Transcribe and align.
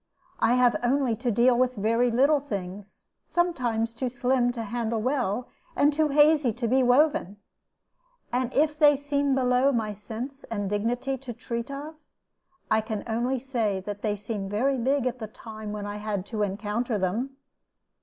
I 0.39 0.55
have 0.55 0.77
only 0.81 1.15
to 1.17 1.29
deal 1.29 1.55
with 1.55 1.75
very 1.75 2.09
little 2.09 2.39
things, 2.39 3.05
sometimes 3.27 3.93
too 3.93 4.09
slim 4.09 4.51
to 4.53 4.63
handle 4.63 4.99
well, 4.99 5.47
and 5.75 5.93
too 5.93 6.07
hazy 6.07 6.51
to 6.53 6.67
be 6.67 6.81
woven; 6.81 7.37
and 8.33 8.51
if 8.55 8.79
they 8.79 8.95
seem 8.95 9.35
below 9.35 9.71
my 9.71 9.93
sense 9.93 10.43
and 10.45 10.71
dignity 10.71 11.19
to 11.19 11.33
treat 11.33 11.69
of, 11.69 11.97
I 12.71 12.81
can 12.81 13.03
only 13.05 13.37
say 13.37 13.79
that 13.81 14.01
they 14.01 14.15
seemed 14.15 14.49
very 14.49 14.79
big 14.79 15.05
at 15.05 15.19
the 15.19 15.27
time 15.27 15.71
when 15.71 15.85
I 15.85 15.97
had 15.97 16.25
to 16.25 16.41
encounter 16.41 16.97
them. 16.97 17.37